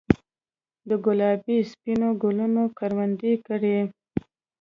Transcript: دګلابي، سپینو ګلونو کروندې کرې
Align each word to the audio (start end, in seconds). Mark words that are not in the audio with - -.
دګلابي، 0.89 1.57
سپینو 1.71 2.09
ګلونو 2.21 2.63
کروندې 2.77 3.33
کرې 3.45 3.79